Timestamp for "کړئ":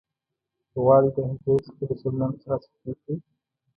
3.01-3.15